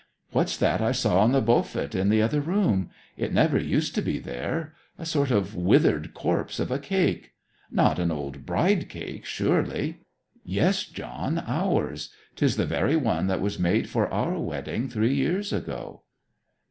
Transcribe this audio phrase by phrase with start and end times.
[0.31, 2.89] What's that I saw on the beaufet in the other room?
[3.17, 4.73] It never used to be there.
[4.97, 7.33] A sort of withered corpse of a cake
[7.69, 9.99] not an old bride cake surely?'
[10.43, 12.09] 'Yes, John, ours.
[12.35, 16.01] 'Tis the very one that was made for our wedding three years ago.'